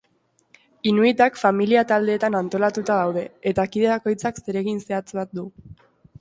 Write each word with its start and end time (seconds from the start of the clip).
Inuitak 0.91 1.35
familia-taldeetan 1.41 2.37
antolatuta 2.39 2.97
daude, 3.01 3.27
eta 3.53 3.67
kide 3.77 3.93
bakoitzak 3.93 4.41
zeregin 4.49 4.83
zehatz 4.89 5.07
bat 5.21 5.39
du. 5.43 5.47